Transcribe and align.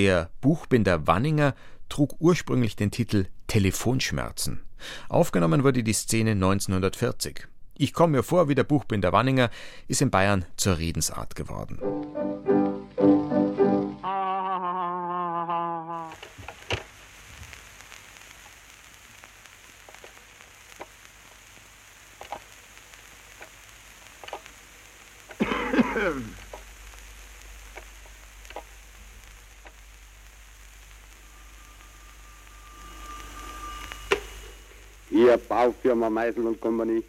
Der 0.00 0.30
Buchbinder 0.40 1.06
Wanninger 1.06 1.54
trug 1.90 2.16
ursprünglich 2.20 2.74
den 2.74 2.90
Titel 2.90 3.26
Telefonschmerzen. 3.48 4.62
Aufgenommen 5.10 5.62
wurde 5.62 5.82
die 5.82 5.92
Szene 5.92 6.30
1940. 6.30 7.46
Ich 7.76 7.92
komme 7.92 8.16
mir 8.16 8.22
vor 8.22 8.48
wie 8.48 8.54
der 8.54 8.64
Buchbinder 8.64 9.12
Wanninger 9.12 9.50
ist 9.88 10.00
in 10.00 10.10
Bayern 10.10 10.46
zur 10.56 10.78
Redensart 10.78 11.34
geworden. 11.34 11.80
Hier, 35.20 35.36
Baufirma 35.36 36.08
Meisel 36.08 36.46
und 36.46 36.58
Kompanie. 36.58 37.04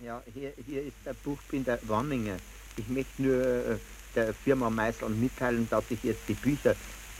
Ja, 0.00 0.22
hier, 0.32 0.54
hier 0.66 0.84
ist 0.84 0.96
der 1.04 1.12
Buchbinder 1.12 1.78
Wanninger. 1.82 2.38
Ich 2.78 2.88
möchte 2.88 3.22
nur 3.22 3.44
äh, 3.44 3.76
der 4.14 4.32
Firma 4.32 4.70
Meisel 4.70 5.10
mitteilen, 5.10 5.68
dass 5.68 5.84
ich 5.90 6.02
jetzt 6.02 6.22
die 6.28 6.32
Bücher, 6.32 6.70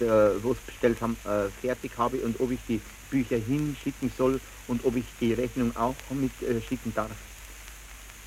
äh, 0.01 0.07
was 0.43 0.57
bestellt 0.65 1.03
haben, 1.03 1.19
äh, 1.27 1.51
fertig 1.61 1.93
habe 1.99 2.17
und 2.17 2.41
ob 2.41 2.51
ich 2.51 2.61
die 2.67 2.81
Bücher 3.11 3.37
hinschicken 3.37 4.11
soll 4.17 4.41
und 4.69 4.87
ob 4.87 4.97
ich 4.97 5.05
die 5.21 5.35
Rechnung 5.35 5.77
auch 5.77 5.95
mitschicken 6.09 6.95
darf. 6.95 7.11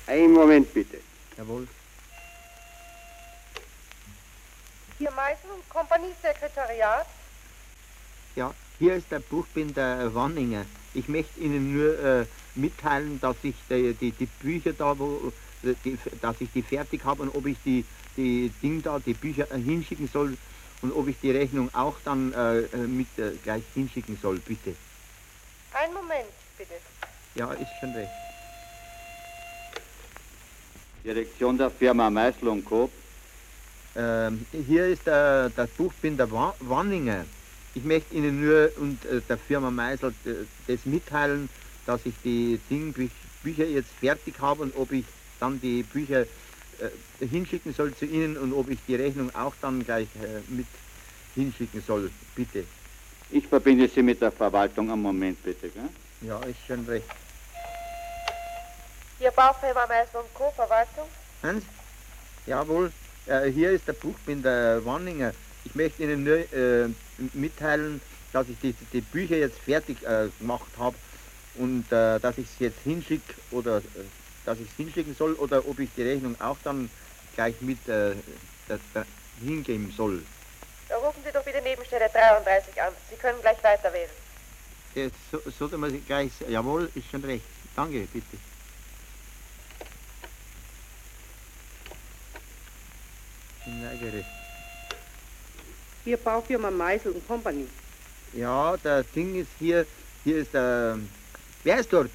Einen 0.06 0.32
Moment 0.32 0.72
bitte. 0.72 0.98
Jawohl. 1.36 1.66
Hier 4.96 5.10
Meisel 5.10 5.50
und 5.56 5.68
Kompanie 5.68 6.14
Sekretariat. 6.22 7.06
Ja, 8.36 8.54
hier 8.78 8.94
ist 8.94 9.10
der 9.10 9.18
Buchbinder 9.18 10.14
Wanninger. 10.14 10.64
Ich 10.94 11.08
möchte 11.08 11.38
Ihnen 11.40 11.72
nur 11.72 11.98
äh, 11.98 12.26
mitteilen, 12.54 13.20
dass 13.20 13.36
ich 13.42 13.54
die, 13.70 13.94
die, 13.94 14.10
die, 14.10 14.26
Bücher 14.26 14.72
da, 14.72 14.98
wo, 14.98 15.32
die, 15.62 15.96
dass 16.20 16.40
ich 16.40 16.50
die 16.52 16.62
fertig 16.62 17.04
habe 17.04 17.22
und 17.22 17.28
ob 17.30 17.46
ich 17.46 17.56
die, 17.64 17.84
die 18.16 18.50
Ding 18.62 18.82
da, 18.82 18.98
die 18.98 19.14
Bücher 19.14 19.50
äh, 19.52 19.58
hinschicken 19.58 20.08
soll 20.08 20.36
und 20.82 20.92
ob 20.92 21.08
ich 21.08 21.16
die 21.22 21.30
Rechnung 21.30 21.72
auch 21.74 21.96
dann 22.04 22.32
äh, 22.32 22.60
äh 22.60 22.76
mit 22.76 23.06
äh, 23.18 23.32
gleich 23.42 23.62
hinschicken 23.74 24.16
soll, 24.20 24.38
bitte. 24.38 24.74
Einen 25.72 25.94
Moment, 25.94 26.28
bitte. 26.58 26.74
Ja, 27.36 27.52
ist 27.52 27.70
schon 27.78 27.92
recht. 27.92 28.10
Direktion 31.04 31.56
der 31.56 31.70
Firma 31.70 32.10
Meißel 32.10 32.48
und 32.48 32.64
Coop. 32.64 32.90
Ähm, 33.96 34.44
hier 34.52 34.86
ist 34.88 35.06
der, 35.06 35.50
das 35.50 35.70
Buchbinder 35.70 36.30
Wanninger. 36.30 37.24
Ich 37.74 37.84
möchte 37.84 38.14
Ihnen 38.14 38.44
nur 38.44 38.70
und 38.76 39.04
äh, 39.04 39.20
der 39.28 39.38
Firma 39.38 39.70
Meisel 39.70 40.12
äh, 40.24 40.30
das 40.66 40.84
mitteilen, 40.86 41.48
dass 41.86 42.04
ich 42.04 42.14
die 42.24 42.60
Ding, 42.68 42.92
Bücher 43.42 43.64
jetzt 43.64 43.90
fertig 44.00 44.34
habe 44.40 44.62
und 44.62 44.76
ob 44.76 44.92
ich 44.92 45.04
dann 45.38 45.60
die 45.60 45.82
Bücher 45.82 46.22
äh, 46.22 47.26
hinschicken 47.26 47.72
soll 47.72 47.94
zu 47.94 48.06
Ihnen 48.06 48.36
und 48.36 48.52
ob 48.52 48.68
ich 48.68 48.78
die 48.86 48.96
Rechnung 48.96 49.34
auch 49.34 49.54
dann 49.60 49.84
gleich 49.84 50.08
äh, 50.16 50.40
mit 50.48 50.66
hinschicken 51.34 51.82
soll. 51.86 52.10
Bitte. 52.34 52.64
Ich 53.30 53.46
verbinde 53.46 53.88
Sie 53.88 54.02
mit 54.02 54.20
der 54.20 54.32
Verwaltung 54.32 54.90
am 54.90 55.02
Moment, 55.02 55.42
bitte. 55.42 55.68
Gell? 55.68 55.88
Ja, 56.22 56.40
ist 56.40 56.58
schon 56.66 56.84
recht. 56.86 57.06
Hier 59.18 59.30
Baufirma 59.30 59.86
Meisel 59.86 60.20
und 60.20 60.34
Co. 60.34 60.50
Verwaltung. 60.56 61.06
Hans? 61.42 61.64
Jawohl. 62.46 62.90
Äh, 63.26 63.50
hier 63.50 63.70
ist 63.70 63.86
der 63.86 63.92
Buchbinder 63.92 64.84
Wanninger. 64.84 65.32
Ich 65.64 65.74
möchte 65.74 66.02
Ihnen 66.02 66.24
nur 66.24 66.52
äh, 66.52 66.88
mitteilen, 67.32 68.00
dass 68.32 68.48
ich 68.48 68.58
die, 68.60 68.72
die 68.72 69.00
Bücher 69.00 69.36
jetzt 69.36 69.58
fertig 69.58 70.02
äh, 70.06 70.30
gemacht 70.38 70.76
habe 70.78 70.96
und 71.54 71.84
äh, 71.92 72.18
dass 72.18 72.38
ich 72.38 72.46
es 72.46 72.58
jetzt 72.58 72.80
hinschicke 72.80 73.34
oder 73.50 73.78
äh, 73.78 73.80
dass 74.44 74.58
ich 74.58 74.70
es 74.70 74.76
hinschicken 74.76 75.14
soll 75.14 75.34
oder 75.34 75.66
ob 75.66 75.78
ich 75.80 75.90
die 75.94 76.02
Rechnung 76.02 76.40
auch 76.40 76.58
dann 76.64 76.88
gleich 77.34 77.60
mit 77.60 77.86
äh, 77.88 78.16
hingeben 79.38 79.90
soll. 79.90 80.24
Da 80.88 80.96
rufen 80.96 81.22
Sie 81.24 81.30
doch 81.32 81.44
bitte 81.44 81.60
Nebenstelle 81.60 82.08
33 82.12 82.80
an. 82.82 82.94
Sie 83.10 83.16
können 83.16 83.40
gleich 83.42 83.62
weiter 83.62 83.92
wählen. 83.92 84.10
Jetzt 84.94 85.30
so, 85.30 85.38
sollte 85.46 85.78
man 85.78 86.04
gleich, 86.04 86.32
jawohl, 86.48 86.90
ist 86.94 87.08
schon 87.10 87.24
recht. 87.24 87.44
Danke, 87.76 88.06
bitte. 88.12 88.38
Neugierig. 93.66 94.39
Hier 96.04 96.16
Baufirma 96.16 96.70
Meisel 96.70 97.12
und 97.12 97.26
Company. 97.26 97.66
Ja, 98.32 98.76
der 98.76 99.02
Ding 99.02 99.38
ist 99.38 99.48
hier, 99.58 99.84
hier 100.24 100.38
ist 100.38 100.54
der, 100.54 100.98
wer 101.64 101.80
ist 101.80 101.92
dort? 101.92 102.10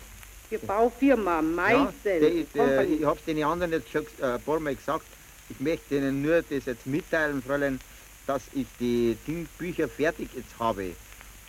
Hier 0.50 0.60
Baufirma 0.60 1.42
Meisel 1.42 1.88
ja, 2.06 2.20
der, 2.20 2.32
und 2.32 2.54
Company. 2.54 2.96
ich 2.96 3.06
hab's 3.06 3.26
den 3.26 3.44
anderen 3.44 3.72
jetzt 3.74 3.92
schon 3.92 4.06
äh, 4.22 4.26
ein 4.26 4.42
paar 4.42 4.60
Mal 4.60 4.76
gesagt. 4.76 5.06
Ich 5.50 5.60
möchte 5.60 5.96
Ihnen 5.98 6.24
nur 6.24 6.42
das 6.42 6.66
jetzt 6.66 6.88
mitteilen, 6.88 7.44
Fräulein, 7.44 7.80
dass 8.26 8.42
ich 8.54 8.66
die 8.80 9.16
Dingbücher 9.28 9.88
fertig 9.88 10.30
jetzt 10.36 10.58
habe 10.58 10.92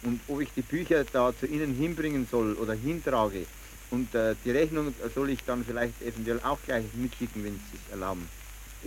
und 0.02 0.20
ob 0.28 0.42
ich 0.42 0.50
die 0.54 0.62
Bücher 0.62 1.04
da 1.04 1.32
zu 1.38 1.46
Ihnen 1.46 1.74
hinbringen 1.74 2.26
soll 2.30 2.54
oder 2.54 2.74
hintrage. 2.74 3.46
Und 3.90 4.14
äh, 4.14 4.34
die 4.44 4.50
Rechnung 4.50 4.94
soll 5.14 5.30
ich 5.30 5.42
dann 5.44 5.64
vielleicht 5.64 6.02
eventuell 6.02 6.40
auch 6.42 6.58
gleich 6.66 6.84
mitschicken, 6.94 7.44
wenn 7.44 7.54
Sie 7.54 7.78
es 7.86 7.92
erlauben. 7.92 8.28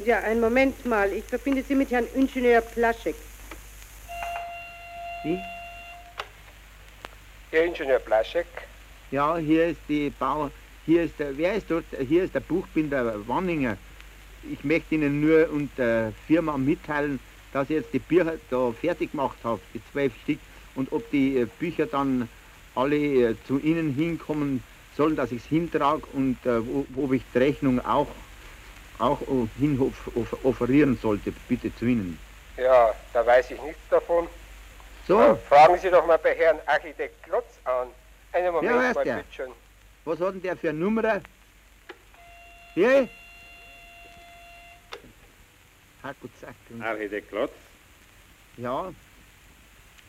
Ja, 0.05 0.19
einen 0.19 0.41
Moment 0.41 0.85
mal. 0.85 1.11
Ich 1.11 1.23
verbinde 1.23 1.63
Sie 1.67 1.73
mit 1.73 1.89
Herrn 1.89 2.05
Ingenieur 2.13 2.61
Plaschek. 2.61 3.15
Wie? 5.23 5.41
Herr 7.51 7.65
Ingenieur 7.65 7.99
Plaschek. 7.99 8.45
Ja, 9.11 9.37
hier 9.37 9.67
ist 9.67 9.81
die 9.89 10.11
Bauer. 10.11 10.51
Hier 10.85 11.03
ist 11.03 11.19
der, 11.19 11.37
wer 11.37 11.55
ist 11.55 11.69
dort? 11.69 11.85
Hier 12.07 12.23
ist 12.23 12.33
der 12.33 12.39
Buchbinder 12.39 13.27
Wanninger. 13.27 13.77
Ich 14.49 14.63
möchte 14.63 14.95
Ihnen 14.95 15.19
nur 15.19 15.49
und 15.49 15.69
der 15.77 16.13
Firma 16.27 16.57
mitteilen, 16.57 17.19
dass 17.51 17.69
ich 17.69 17.77
jetzt 17.77 17.93
die 17.93 17.99
Bücher 17.99 18.33
da 18.49 18.71
fertig 18.71 19.11
gemacht 19.11 19.37
habe, 19.43 19.59
die 19.73 19.81
zwölf 19.91 20.13
Stück, 20.23 20.39
und 20.75 20.91
ob 20.93 21.09
die 21.11 21.37
äh, 21.37 21.47
Bücher 21.59 21.87
dann 21.87 22.29
alle 22.75 22.95
äh, 22.95 23.35
zu 23.45 23.59
Ihnen 23.59 23.93
hinkommen 23.93 24.63
sollen, 24.95 25.15
dass 25.15 25.31
ich 25.31 25.43
es 25.43 25.49
hintrage 25.49 26.03
und 26.13 26.37
äh, 26.45 26.61
ob 26.95 27.11
ich 27.11 27.23
die 27.33 27.37
Rechnung 27.39 27.83
auch, 27.83 28.07
auch 28.99 29.19
hin 29.59 29.93
offerieren 30.43 30.97
sollte, 31.01 31.33
bitte 31.47 31.75
zu 31.75 31.85
Ihnen. 31.85 32.17
Ja, 32.57 32.93
da 33.13 33.25
weiß 33.25 33.51
ich 33.51 33.61
nichts 33.63 33.81
davon. 33.89 34.27
So. 35.09 35.19
Äh, 35.19 35.35
fragen 35.37 35.75
Sie 35.79 35.89
doch 35.89 36.05
mal 36.05 36.19
bei 36.19 36.35
Herrn 36.35 36.59
Architekt 36.67 37.23
Klotz 37.23 37.59
an. 37.63 37.87
Einen 38.31 38.53
Moment 38.53 38.71
ja, 38.71 38.93
mal, 38.93 38.93
bitte 38.93 39.23
schön. 39.35 39.51
Was 40.05 40.19
hat 40.19 40.35
denn 40.35 40.41
der 40.43 40.55
für 40.55 40.69
eine 40.69 40.77
Nummer? 40.77 41.21
Hier? 42.75 43.09
Gut 46.21 46.31
gesagt. 46.35 46.55
Architekt 46.79 47.29
Klotz? 47.29 47.51
Ja. 48.57 48.93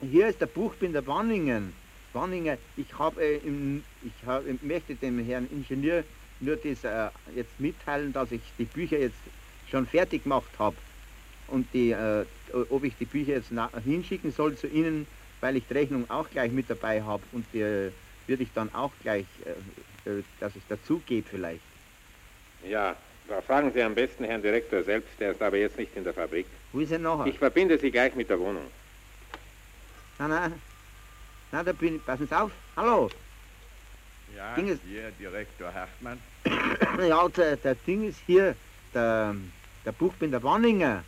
Hier 0.03 0.29
ist 0.29 0.39
der 0.39 0.47
Buchbinder 0.47 1.07
Wanningen. 1.07 1.75
Wanninger, 2.13 2.59
ich 2.77 2.99
habe 2.99 3.25
äh, 3.25 3.41
ich 4.03 4.27
hab, 4.27 4.43
möchte 4.63 4.97
dem 4.97 5.25
Herrn 5.25 5.49
Ingenieur 5.51 6.05
nur 6.41 6.57
das 6.57 6.85
äh, 6.85 7.09
jetzt 7.35 7.59
mitteilen, 7.59 8.13
dass 8.13 8.33
ich 8.33 8.43
die 8.59 8.65
Bücher 8.67 8.99
jetzt 8.99 9.17
schon 9.71 9.87
fertig 9.87 10.25
gemacht 10.25 10.51
habe 10.59 10.77
und 11.51 11.67
die, 11.73 11.91
äh, 11.91 12.25
ob 12.71 12.85
ich 12.85 12.97
die 12.97 13.05
Bücher 13.05 13.35
jetzt 13.35 13.53
hinschicken 13.85 14.33
soll 14.33 14.57
zu 14.57 14.67
Ihnen, 14.67 15.07
weil 15.41 15.57
ich 15.57 15.67
die 15.67 15.75
Rechnung 15.75 16.09
auch 16.11 16.29
gleich 16.31 16.53
mit 16.53 16.69
dabei 16.69 17.03
habe 17.03 17.23
und 17.33 17.45
die 17.53 17.61
äh, 17.61 17.93
würde 18.27 18.43
ich 18.43 18.53
dann 18.55 18.73
auch 18.75 18.93
gleich, 19.03 19.27
äh, 19.45 20.11
äh, 20.11 20.23
dass 20.39 20.55
es 20.57 20.63
dazu 20.69 21.01
geht 21.07 21.27
vielleicht. 21.29 21.61
Ja, 22.67 22.97
da 23.29 23.41
fragen 23.41 23.73
Sie 23.73 23.83
am 23.83 23.95
besten 23.95 24.25
Herrn 24.25 24.43
Direktor 24.43 24.83
selbst, 24.83 25.09
der 25.19 25.33
ist 25.33 25.43
aber 25.43 25.57
jetzt 25.57 25.79
nicht 25.79 25.97
in 25.97 26.05
der 26.05 26.15
Fabrik. 26.15 26.47
Wo 26.73 26.81
ist 26.81 26.93
er 26.93 26.99
nachher? 26.99 27.27
Ich 27.27 27.39
verbinde 27.39 27.79
Sie 27.79 27.91
gleich 27.91 28.15
mit 28.15 28.29
der 28.29 28.39
Wohnung. 28.39 28.67
Nein, 30.19 30.31
nein, 30.31 30.53
na, 31.53 31.63
da 31.63 31.73
bin 31.73 31.97
ich, 31.97 32.05
passen 32.05 32.29
Sie 32.29 32.35
auf, 32.37 32.53
hallo. 32.77 33.11
Ja, 34.37 34.55
Ding 34.55 34.69
ist, 34.69 34.83
hier 34.87 35.11
Direktor 35.19 35.73
Hartmann. 35.73 36.19
ja, 37.09 37.29
der, 37.29 37.57
der 37.57 37.75
Ding 37.75 38.09
ist 38.09 38.19
hier, 38.27 38.55
der, 38.95 39.35
der 39.85 39.93
Buchbinder 39.93 40.43
Wanninger. 40.43 41.03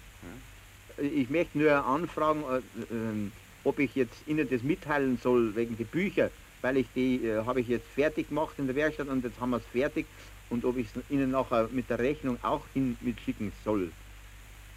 Ich 0.99 1.31
möchte 1.31 1.59
nur 1.59 1.73
anfragen, 1.85 2.43
äh, 2.43 2.59
äh, 2.95 3.31
ob 3.65 3.79
ich 3.79 3.95
jetzt 3.95 4.17
Ihnen 4.27 4.49
das 4.49 4.63
mitteilen 4.63 5.19
soll 5.23 5.55
wegen 5.55 5.77
die 5.77 5.85
Bücher, 5.85 6.31
weil 6.61 6.77
ich 6.79 6.87
die 6.95 7.27
äh, 7.27 7.45
habe 7.45 7.61
ich 7.61 7.69
jetzt 7.69 7.87
fertig 7.95 8.29
gemacht 8.29 8.55
in 8.59 8.67
der 8.67 8.77
Werkstatt 8.77 9.09
und 9.09 9.25
jetzt 9.25 9.41
haben 9.41 9.51
wir 9.51 9.59
es 9.59 9.65
fertig 9.73 10.07
und 10.51 10.65
ob 10.65 10.77
ich 10.77 10.87
es 10.95 11.03
Ihnen 11.11 11.31
nachher 11.31 11.69
mit 11.73 11.89
der 11.89 11.99
Rechnung 11.99 12.39
auch 12.43 12.63
hin 12.75 12.97
mitschicken 13.01 13.53
soll, 13.65 13.91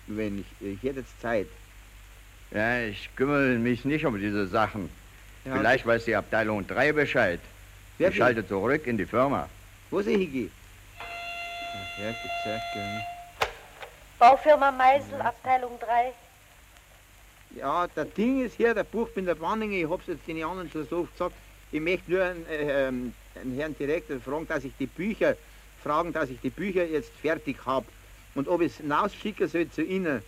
wenn 0.07 0.39
ich, 0.39 0.67
ich 0.67 0.81
hätte 0.83 1.00
jetzt 1.00 1.19
Zeit. 1.21 1.47
Ja, 2.51 2.81
ich 2.81 3.09
kümmere 3.15 3.57
mich 3.57 3.85
nicht 3.85 4.06
um 4.06 4.17
diese 4.17 4.47
Sachen. 4.47 4.89
Ja, 5.44 5.57
Vielleicht 5.57 5.85
weiß 5.85 6.06
die 6.06 6.15
Abteilung 6.15 6.65
3 6.65 6.94
Bescheid. 6.94 7.39
Ich 7.97 8.15
schalte 8.15 8.47
zurück 8.47 8.88
in 8.88 8.97
die 8.97 9.06
Firma. 9.06 9.50
Wo 9.89 10.01
sie 10.01 10.17
hingeht? 10.17 10.51
Ja, 11.97 12.13
gesagt, 12.44 12.75
Baufirma 14.19 14.71
Meisel, 14.71 15.21
Abteilung 15.21 15.77
3. 15.79 16.13
Ja, 17.57 17.88
das 17.94 18.12
Ding 18.13 18.45
ist 18.45 18.56
hier, 18.56 18.73
der 18.73 18.83
Buchbinder 18.83 19.39
Wanninger, 19.39 19.75
ich 19.75 19.89
hab's 19.89 20.07
jetzt 20.07 20.27
den 20.27 20.44
anderen 20.44 20.69
schon 20.71 20.88
so 20.88 21.00
oft 21.00 21.12
gesagt, 21.12 21.35
ich 21.71 21.81
möchte 21.81 22.12
nur 22.12 22.23
einen, 22.23 22.45
äh, 22.50 22.88
einen 23.39 23.56
Herrn 23.57 23.77
Direktor 23.77 24.19
fragen, 24.19 24.47
dass 24.47 24.63
ich 24.63 24.73
die 24.79 24.88
Bücher, 24.88 25.35
fragen, 25.83 26.13
dass 26.13 26.29
ich 26.29 26.39
die 26.39 26.50
Bücher 26.50 26.85
jetzt 26.85 27.12
fertig 27.21 27.57
habe 27.65 27.85
und 28.35 28.47
ob 28.47 28.62
ich 28.62 28.71
es 28.71 28.77
hinausschicken 28.77 29.47
soll 29.47 29.69
zu 29.69 29.83
Ihnen. 29.83 30.21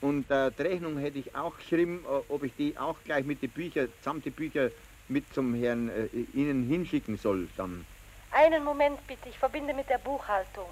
Und 0.00 0.30
äh, 0.30 0.50
die 0.56 0.62
Rechnung 0.62 0.98
hätte 0.98 1.18
ich 1.18 1.34
auch 1.34 1.56
geschrieben, 1.56 2.04
äh, 2.04 2.32
ob 2.32 2.42
ich 2.42 2.52
die 2.56 2.76
auch 2.76 2.96
gleich 3.04 3.24
mit 3.24 3.42
den 3.42 3.50
Büchern, 3.50 3.88
samt 4.02 4.24
die 4.24 4.30
Bücher 4.30 4.70
mit 5.08 5.32
zum 5.32 5.54
Herrn 5.54 5.88
äh, 5.88 6.06
Ihnen 6.34 6.68
hinschicken 6.68 7.16
soll 7.16 7.48
dann. 7.56 7.86
Einen 8.32 8.62
Moment 8.62 9.04
bitte, 9.06 9.28
ich 9.28 9.38
verbinde 9.38 9.74
mit 9.74 9.88
der 9.88 9.98
Buchhaltung. 9.98 10.66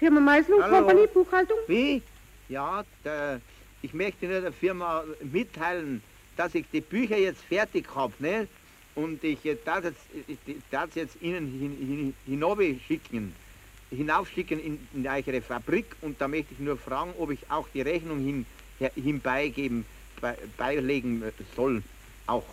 Firma 0.00 0.18
Meisel 0.18 0.58
Company, 0.58 1.06
Buchhaltung? 1.12 1.58
Wie? 1.66 2.00
Ja, 2.48 2.84
der, 3.04 3.38
ich 3.82 3.92
möchte 3.92 4.26
nur 4.26 4.40
der 4.40 4.52
Firma 4.52 5.04
mitteilen, 5.30 6.02
dass 6.38 6.54
ich 6.54 6.64
die 6.72 6.80
Bücher 6.80 7.18
jetzt 7.18 7.42
fertig 7.42 7.84
habe, 7.94 8.14
ne? 8.18 8.48
Und 8.94 9.22
ich 9.22 9.38
darf 9.62 9.84
jetzt, 9.84 10.00
darf 10.70 10.96
jetzt 10.96 11.20
Ihnen 11.20 11.46
hin, 11.46 12.14
hin, 12.26 12.80
schicken, 12.88 13.34
hinaufschicken 13.90 14.58
in, 14.58 14.88
in 14.94 15.06
eure 15.06 15.42
Fabrik 15.42 15.94
und 16.00 16.18
da 16.18 16.28
möchte 16.28 16.54
ich 16.54 16.60
nur 16.60 16.78
fragen, 16.78 17.12
ob 17.18 17.30
ich 17.30 17.40
auch 17.50 17.68
die 17.74 17.82
Rechnung 17.82 18.20
hin, 18.20 18.46
hinbeigeben, 18.94 19.84
be, 20.20 20.34
beilegen 20.56 21.22
soll, 21.54 21.82
auch. 22.26 22.44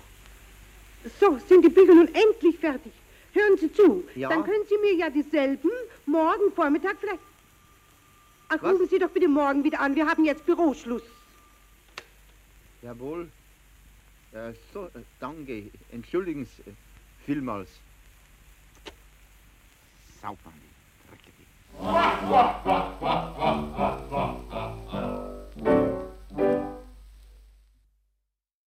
So, 1.17 1.39
sind 1.47 1.63
die 1.63 1.69
Bücher 1.69 1.95
nun 1.95 2.09
endlich 2.13 2.59
fertig? 2.59 2.91
Hören 3.31 3.57
Sie 3.57 3.71
zu, 3.71 4.03
ja? 4.15 4.27
dann 4.27 4.43
können 4.43 4.63
Sie 4.67 4.77
mir 4.79 4.95
ja 4.95 5.09
dieselben 5.09 5.71
morgen 6.05 6.51
Vormittag 6.53 6.97
vielleicht... 6.99 7.21
Ach, 8.49 8.61
Was? 8.61 8.73
rufen 8.73 8.87
Sie 8.87 8.99
doch 8.99 9.09
bitte 9.09 9.27
morgen 9.27 9.63
wieder 9.63 9.79
an, 9.81 9.95
wir 9.95 10.07
haben 10.07 10.23
jetzt 10.23 10.45
Büroschluss. 10.45 11.03
Jawohl. 12.81 13.31
Äh, 14.31 14.53
so, 14.73 14.85
äh, 14.85 15.03
danke. 15.19 15.71
Entschuldigen 15.89 16.45
Sie 16.45 16.61
äh, 16.63 16.73
vielmals. 17.25 17.81
Saubern, 20.21 20.53
die 20.61 20.73
Drecke. 21.07 21.33